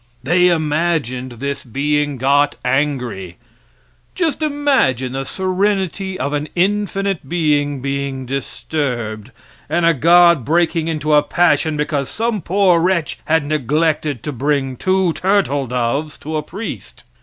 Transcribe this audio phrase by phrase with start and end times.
[0.23, 3.37] They imagined this being got angry.
[4.15, 9.29] Just imagine the serenity of an infinite being being disturbed,
[9.69, 14.75] and a God breaking into a passion because some poor wretch had neglected to bring
[14.75, 17.03] two turtle doves to a priest!